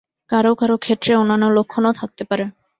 [0.31, 2.45] কারও কারও ক্ষেত্রে অন্যান্য লক্ষণও থাকতে পারে।